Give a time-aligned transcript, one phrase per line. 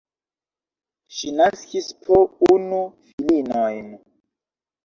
[1.17, 2.19] Ŝi naskis po
[2.49, 3.93] unu filinojn.